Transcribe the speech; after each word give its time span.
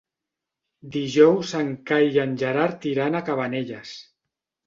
Dijous 0.95 1.51
en 1.59 1.69
Cai 1.91 2.09
i 2.17 2.19
en 2.23 2.33
Gerard 2.45 2.89
iran 2.93 3.17
a 3.19 3.23
Cabanelles. 3.27 3.93